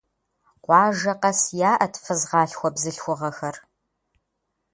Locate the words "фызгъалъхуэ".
2.03-2.69